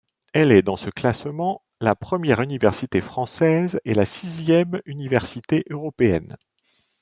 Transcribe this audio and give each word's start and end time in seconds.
Elle 0.33 0.51
est 0.51 0.63
dans 0.63 0.77
ce 0.77 0.89
classement 0.89 1.61
la 1.79 1.93
première 1.95 2.41
université 2.41 3.01
française 3.01 3.79
et 3.85 3.93
la 3.93 4.05
sixième 4.05 4.81
université 4.87 5.63
européenne. 5.69 6.37